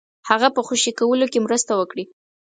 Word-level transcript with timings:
هغه 0.29 0.47
په 0.55 0.61
خوشي 0.67 0.91
کولو 0.99 1.25
کې 1.31 1.39
مرسته 1.45 1.71
وکړي. 1.75 2.03